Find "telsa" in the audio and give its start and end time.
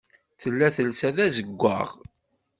0.75-1.09